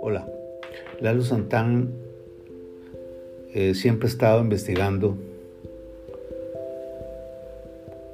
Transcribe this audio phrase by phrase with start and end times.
[0.00, 0.28] Hola,
[1.00, 1.90] Lalo Santán
[3.52, 5.16] eh, siempre ha estado investigando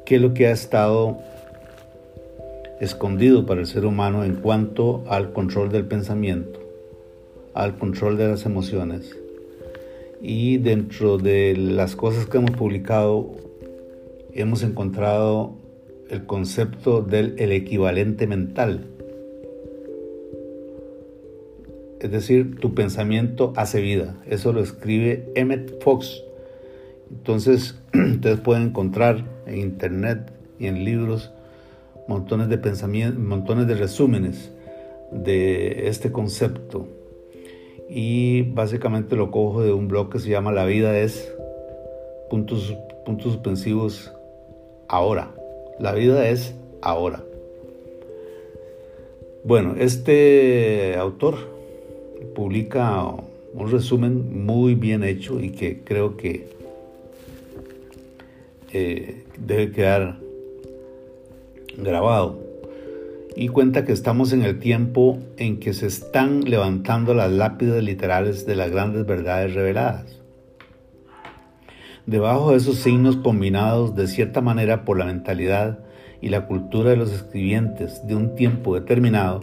[0.07, 1.19] qué es lo que ha estado
[2.81, 6.61] escondido para el ser humano en cuanto al control del pensamiento,
[7.53, 9.15] al control de las emociones.
[10.23, 13.33] Y dentro de las cosas que hemos publicado,
[14.33, 15.66] hemos encontrado
[16.11, 18.87] el concepto del el equivalente mental.
[22.01, 24.17] Es decir, tu pensamiento hace vida.
[24.27, 26.23] Eso lo escribe Emmett Fox.
[27.11, 31.33] Entonces, ustedes pueden encontrar en internet y en libros
[32.09, 34.53] montones de pensamientos, montones de resúmenes
[35.11, 36.87] de este concepto.
[37.89, 41.33] Y básicamente lo cojo de un blog que se llama La vida es
[42.29, 44.13] puntos, puntos suspensivos
[44.89, 45.33] ahora.
[45.79, 47.23] La vida es ahora.
[49.45, 51.37] Bueno, este autor
[52.35, 53.05] publica
[53.55, 56.49] un resumen muy bien hecho y que creo que
[58.73, 60.19] eh, debe quedar
[61.77, 62.39] grabado.
[63.37, 68.47] Y cuenta que estamos en el tiempo en que se están levantando las lápidas literales
[68.47, 70.23] de las grandes verdades reveladas.
[72.07, 75.81] Debajo de esos signos combinados de cierta manera por la mentalidad
[76.21, 79.41] y la cultura de los escribientes de un tiempo determinado,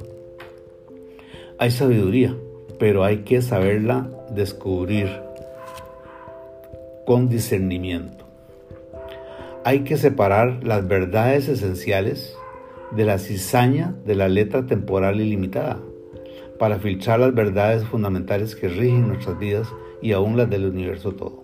[1.60, 2.34] hay sabiduría,
[2.80, 5.10] pero hay que saberla descubrir
[7.06, 8.26] con discernimiento.
[9.66, 12.34] Hay que separar las verdades esenciales
[12.92, 15.82] de la cizaña de la letra temporal ilimitada
[16.60, 19.68] para filtrar las verdades fundamentales que rigen nuestras vidas
[20.02, 21.43] y aún las del universo todo.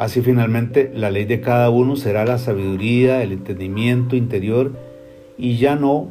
[0.00, 4.72] Así finalmente la ley de cada uno será la sabiduría, el entendimiento interior
[5.36, 6.08] y ya no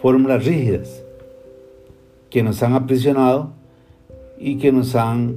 [0.00, 1.04] fórmulas rígidas
[2.30, 3.52] que nos han aprisionado
[4.38, 5.36] y que nos han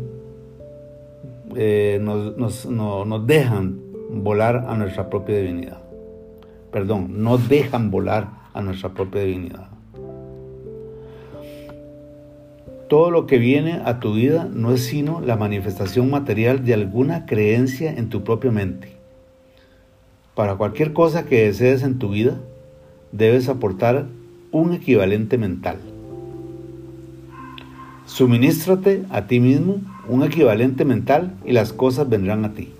[1.58, 5.82] eh, nos, nos dejan volar a nuestra propia divinidad.
[6.72, 9.75] Perdón, no dejan volar a nuestra propia divinidad.
[12.88, 17.26] Todo lo que viene a tu vida no es sino la manifestación material de alguna
[17.26, 18.94] creencia en tu propia mente.
[20.36, 22.38] Para cualquier cosa que desees en tu vida,
[23.12, 24.06] debes aportar
[24.52, 25.80] un equivalente mental.
[28.06, 32.72] Suministrate a ti mismo un equivalente mental y las cosas vendrán a ti.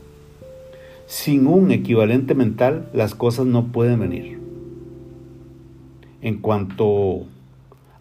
[1.08, 4.40] Sin un equivalente mental, las cosas no pueden venir.
[6.22, 7.24] En cuanto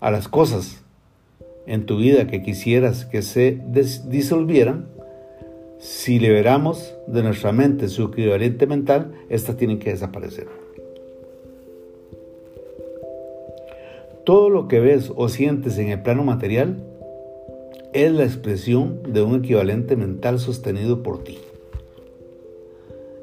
[0.01, 0.84] a las cosas
[1.67, 3.61] en tu vida que quisieras que se
[4.07, 4.87] disolvieran,
[5.79, 10.47] si liberamos de nuestra mente su equivalente mental, estas tienen que desaparecer.
[14.25, 16.83] Todo lo que ves o sientes en el plano material
[17.93, 21.39] es la expresión de un equivalente mental sostenido por ti.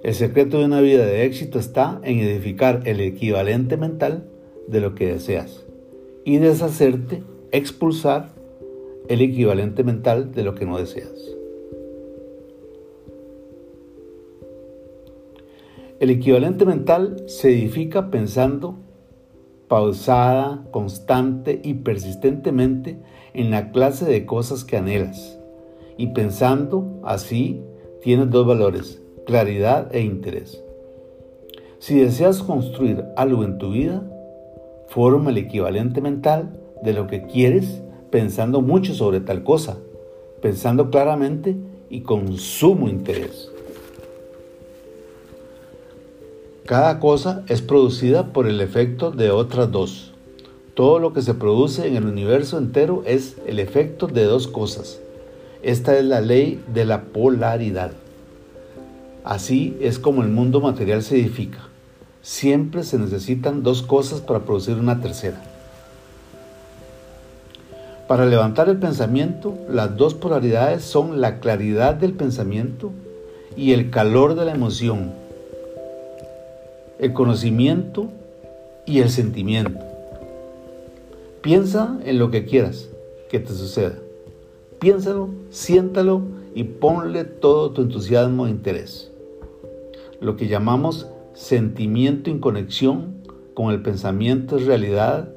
[0.03, 4.23] El secreto de una vida de éxito está en edificar el equivalente mental
[4.67, 5.65] de lo que deseas
[6.23, 8.33] y deshacerte, expulsar
[9.07, 11.35] el equivalente mental de lo que no deseas.
[15.99, 18.77] El equivalente mental se edifica pensando
[19.67, 22.99] pausada, constante y persistentemente
[23.33, 25.39] en la clase de cosas que anhelas.
[25.97, 27.63] Y pensando así,
[28.01, 30.61] tienes dos valores, claridad e interés.
[31.79, 34.03] Si deseas construir algo en tu vida,
[34.87, 37.81] forma el equivalente mental de lo que quieres
[38.11, 39.77] pensando mucho sobre tal cosa,
[40.41, 41.55] pensando claramente
[41.89, 43.49] y con sumo interés.
[46.65, 50.13] Cada cosa es producida por el efecto de otras dos.
[50.73, 55.01] Todo lo que se produce en el universo entero es el efecto de dos cosas.
[55.63, 57.91] Esta es la ley de la polaridad.
[59.23, 61.67] Así es como el mundo material se edifica.
[62.21, 65.50] Siempre se necesitan dos cosas para producir una tercera.
[68.11, 72.91] Para levantar el pensamiento, las dos polaridades son la claridad del pensamiento
[73.55, 75.13] y el calor de la emoción,
[76.99, 78.09] el conocimiento
[78.85, 79.79] y el sentimiento.
[81.39, 82.89] Piensa en lo que quieras
[83.29, 83.97] que te suceda.
[84.79, 86.21] Piénsalo, siéntalo
[86.53, 89.09] y ponle todo tu entusiasmo e interés.
[90.19, 93.13] Lo que llamamos sentimiento en conexión
[93.53, 95.29] con el pensamiento es realidad,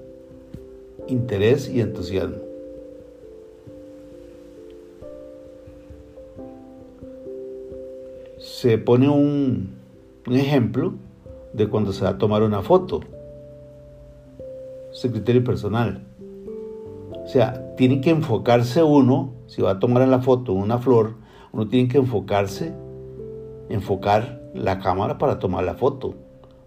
[1.07, 2.44] interés y entusiasmo.
[8.45, 9.75] Se pone un,
[10.27, 10.93] un ejemplo
[11.55, 13.01] de cuando se va a tomar una foto.
[14.93, 16.05] Es criterio personal.
[17.25, 21.15] O sea, tiene que enfocarse uno, si va a tomar en la foto una flor,
[21.53, 22.75] uno tiene que enfocarse,
[23.71, 26.15] enfocar la cámara para tomar la foto,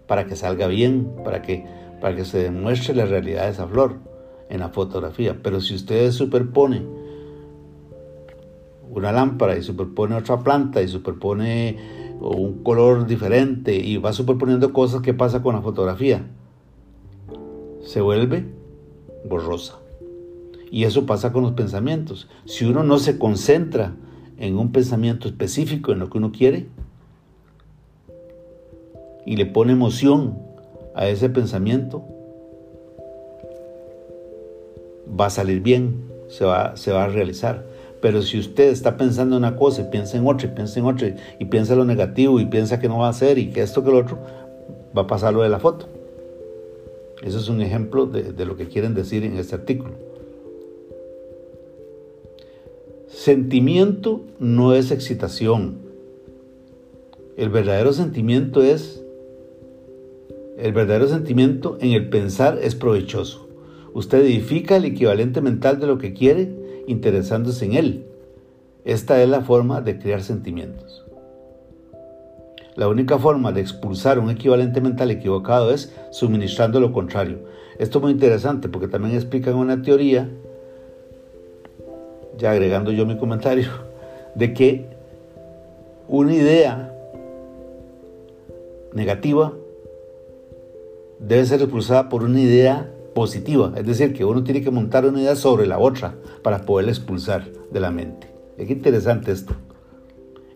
[0.08, 1.64] para que salga bien, para que,
[2.00, 3.98] para que se demuestre la realidad de esa flor
[4.48, 5.38] en la fotografía.
[5.44, 6.97] Pero si usted superpone
[8.90, 11.76] una lámpara y superpone otra planta y superpone
[12.20, 16.26] un color diferente y va superponiendo cosas, ¿qué pasa con la fotografía?
[17.82, 18.46] Se vuelve
[19.28, 19.78] borrosa.
[20.70, 22.28] Y eso pasa con los pensamientos.
[22.44, 23.94] Si uno no se concentra
[24.36, 26.68] en un pensamiento específico, en lo que uno quiere,
[29.24, 30.38] y le pone emoción
[30.94, 32.04] a ese pensamiento,
[35.18, 37.66] va a salir bien, se va, se va a realizar.
[38.00, 40.86] Pero si usted está pensando en una cosa y piensa en otra y piensa en
[40.86, 43.82] otra y piensa lo negativo y piensa que no va a hacer y que esto
[43.82, 44.18] que lo otro,
[44.96, 45.88] va a pasar lo de la foto.
[47.22, 49.94] Eso es un ejemplo de lo que quieren decir en este artículo.
[53.08, 55.78] Sentimiento no es excitación.
[57.36, 59.02] El verdadero sentimiento es
[60.58, 63.48] el verdadero sentimiento en el pensar es provechoso.
[63.94, 68.06] Usted edifica el equivalente mental de lo que quiere interesándose en él.
[68.84, 71.04] Esta es la forma de crear sentimientos.
[72.74, 77.38] La única forma de expulsar un equivalente mental equivocado es suministrando lo contrario.
[77.78, 80.28] Esto es muy interesante porque también explican una teoría,
[82.36, 83.68] ya agregando yo mi comentario,
[84.34, 84.86] de que
[86.06, 86.94] una idea
[88.92, 89.52] negativa
[91.18, 95.20] debe ser expulsada por una idea positiva, es decir, que uno tiene que montar una
[95.20, 98.28] idea sobre la otra para poderla expulsar de la mente.
[98.56, 99.54] Es interesante esto.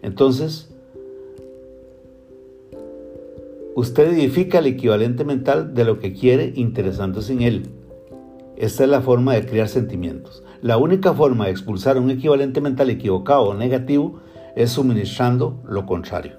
[0.00, 0.72] Entonces,
[3.74, 7.66] usted edifica el equivalente mental de lo que quiere interesándose en él.
[8.56, 10.44] Esta es la forma de crear sentimientos.
[10.60, 14.20] La única forma de expulsar un equivalente mental equivocado o negativo
[14.54, 16.36] es suministrando lo contrario.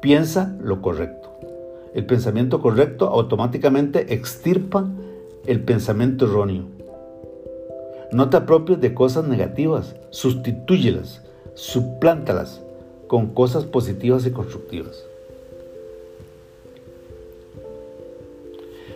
[0.00, 1.28] Piensa lo correcto.
[1.92, 4.88] El pensamiento correcto automáticamente extirpa
[5.46, 6.64] el pensamiento erróneo.
[8.12, 11.22] No te apropies de cosas negativas, sustitúyelas,
[11.54, 12.60] suplántalas
[13.06, 15.04] con cosas positivas y constructivas.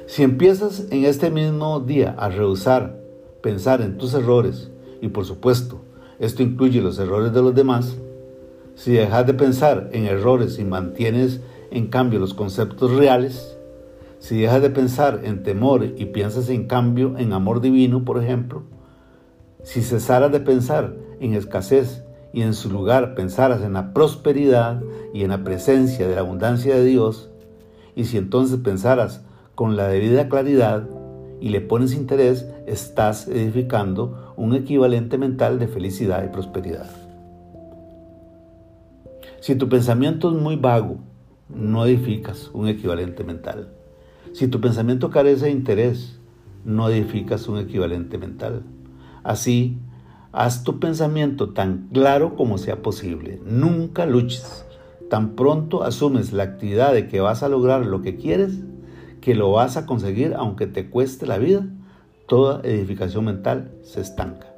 [0.06, 2.96] Si empiezas en este mismo día a rehusar
[3.40, 4.70] pensar en tus errores,
[5.00, 5.80] y por supuesto,
[6.18, 7.96] esto incluye los errores de los demás,
[8.74, 11.40] si dejas de pensar en errores y mantienes
[11.70, 13.53] en cambio los conceptos reales,
[14.24, 18.62] si dejas de pensar en temor y piensas en cambio en amor divino, por ejemplo,
[19.62, 24.82] si cesaras de pensar en escasez y en su lugar pensaras en la prosperidad
[25.12, 27.28] y en la presencia de la abundancia de Dios,
[27.94, 30.88] y si entonces pensaras con la debida claridad
[31.38, 36.90] y le pones interés, estás edificando un equivalente mental de felicidad y prosperidad.
[39.40, 40.96] Si tu pensamiento es muy vago,
[41.50, 43.73] no edificas un equivalente mental.
[44.34, 46.18] Si tu pensamiento carece de interés,
[46.64, 48.64] no edificas un equivalente mental.
[49.22, 49.78] Así,
[50.32, 53.40] haz tu pensamiento tan claro como sea posible.
[53.46, 54.66] Nunca luches.
[55.08, 58.58] Tan pronto asumes la actividad de que vas a lograr lo que quieres,
[59.20, 61.68] que lo vas a conseguir aunque te cueste la vida,
[62.26, 64.52] toda edificación mental se estanca.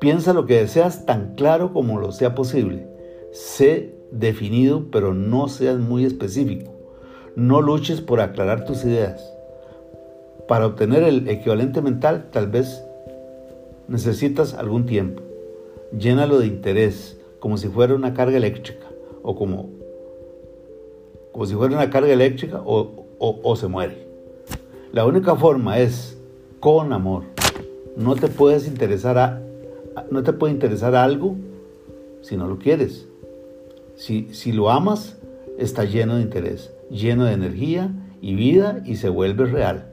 [0.00, 2.88] Piensa lo que deseas tan claro como lo sea posible.
[3.32, 6.73] Sé definido, pero no seas muy específico.
[7.36, 9.32] No luches por aclarar tus ideas.
[10.46, 12.84] Para obtener el equivalente mental, tal vez
[13.88, 15.20] necesitas algún tiempo.
[15.98, 18.86] Llénalo de interés, como si fuera una carga eléctrica,
[19.22, 19.70] o como,
[21.32, 24.06] como si fuera una carga eléctrica, o, o se muere.
[24.92, 26.16] La única forma es
[26.60, 27.24] con amor.
[27.96, 29.42] No te puedes interesar a,
[30.08, 31.34] no te puede interesar algo
[32.22, 33.08] si no lo quieres.
[33.96, 35.16] Si, si lo amas,
[35.58, 39.86] está lleno de interés lleno de energía y vida y se vuelve real.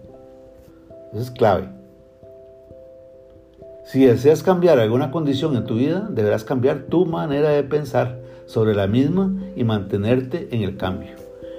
[1.12, 1.70] Eso es clave.
[3.84, 8.74] Si deseas cambiar alguna condición en tu vida, deberás cambiar tu manera de pensar sobre
[8.74, 11.12] la misma y mantenerte en el cambio.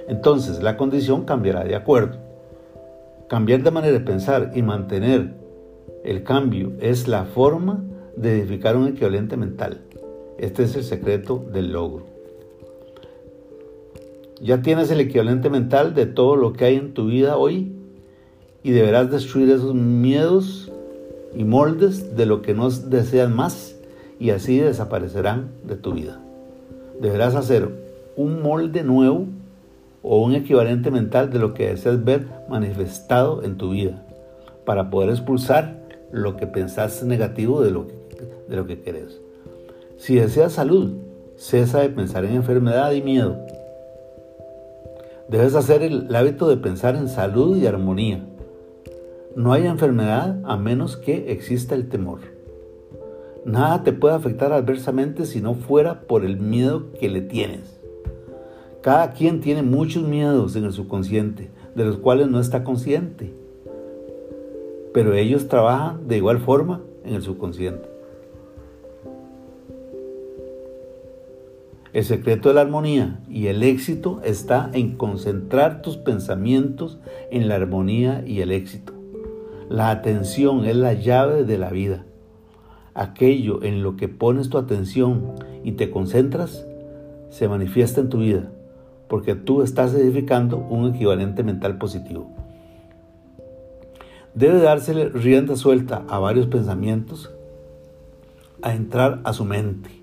[0.07, 2.17] Entonces la condición cambiará de acuerdo.
[3.27, 5.33] Cambiar de manera de pensar y mantener
[6.03, 7.83] el cambio es la forma
[8.15, 9.81] de edificar un equivalente mental.
[10.37, 12.12] Este es el secreto del logro.
[14.43, 17.71] Ya tienes el equivalente mental de todo lo que hay en tu vida hoy
[18.61, 20.69] y deberás destruir esos miedos
[21.33, 23.77] y moldes de lo que no deseas más
[24.19, 26.19] y así desaparecerán de tu vida.
[26.99, 27.69] Deberás hacer
[28.17, 29.27] un molde nuevo
[30.01, 34.05] o un equivalente mental de lo que deseas ver manifestado en tu vida,
[34.65, 35.79] para poder expulsar
[36.11, 37.93] lo que pensaste negativo de lo que,
[38.49, 39.21] de lo que querés.
[39.95, 40.91] Si deseas salud,
[41.37, 43.37] cesa de pensar en enfermedad y miedo.
[45.29, 48.25] Debes hacer el hábito de pensar en salud y armonía.
[49.35, 52.19] No hay enfermedad a menos que exista el temor.
[53.45, 57.79] Nada te puede afectar adversamente si no fuera por el miedo que le tienes.
[58.81, 63.33] Cada quien tiene muchos miedos en el subconsciente, de los cuales no está consciente.
[64.93, 67.92] Pero ellos trabajan de igual forma en el subconsciente.
[71.93, 76.97] El secreto de la armonía y el éxito está en concentrar tus pensamientos
[77.29, 78.93] en la armonía y el éxito.
[79.69, 82.03] La atención es la llave de la vida.
[82.95, 85.33] Aquello en lo que pones tu atención
[85.63, 86.65] y te concentras
[87.29, 88.51] se manifiesta en tu vida
[89.07, 92.31] porque tú estás edificando un equivalente mental positivo.
[94.33, 97.31] Debe dársele rienda suelta a varios pensamientos
[98.63, 100.02] a entrar a su mente.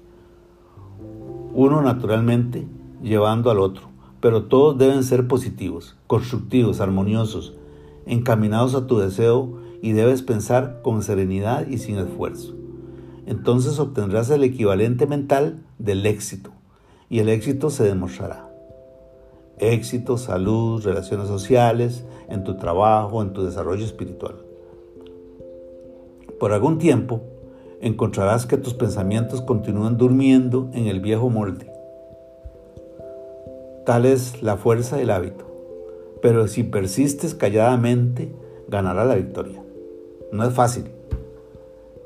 [1.52, 2.66] Uno naturalmente
[3.02, 3.88] llevando al otro,
[4.20, 7.54] pero todos deben ser positivos, constructivos, armoniosos,
[8.06, 12.54] encaminados a tu deseo y debes pensar con serenidad y sin esfuerzo.
[13.26, 16.50] Entonces obtendrás el equivalente mental del éxito
[17.08, 18.50] y el éxito se demostrará
[19.60, 24.36] éxito, salud, relaciones sociales, en tu trabajo, en tu desarrollo espiritual.
[26.38, 27.22] Por algún tiempo
[27.80, 31.72] encontrarás que tus pensamientos continúan durmiendo en el viejo molde.
[33.86, 35.46] Tal es la fuerza del hábito,
[36.22, 38.32] pero si persistes calladamente,
[38.68, 39.62] ganará la victoria.
[40.32, 40.84] No es fácil.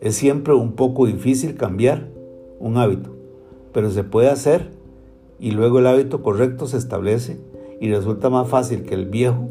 [0.00, 2.08] Es siempre un poco difícil cambiar
[2.60, 3.10] un hábito,
[3.72, 4.70] pero se puede hacer
[5.40, 7.38] y luego el hábito correcto se establece
[7.80, 9.48] y resulta más fácil que el viejo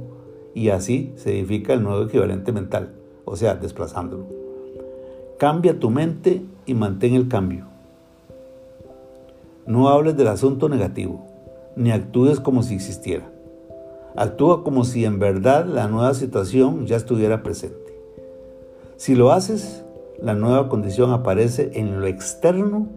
[0.56, 2.94] y así se edifica el nuevo equivalente mental,
[3.25, 4.42] o sea, desplazándolo.
[5.43, 7.65] Cambia tu mente y mantén el cambio.
[9.67, 11.27] No hables del asunto negativo,
[11.75, 13.29] ni actúes como si existiera.
[14.15, 17.93] Actúa como si en verdad la nueva situación ya estuviera presente.
[18.95, 19.83] Si lo haces,
[20.21, 22.88] la nueva condición aparece en lo externo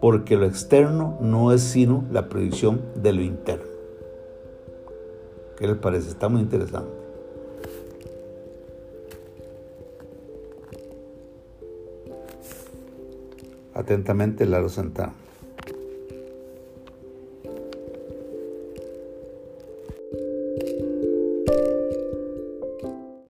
[0.00, 3.70] porque lo externo no es sino la predicción de lo interno.
[5.56, 6.08] ¿Qué les parece?
[6.08, 7.05] Está muy interesante.
[13.76, 15.25] Atentamente, Laro Santana.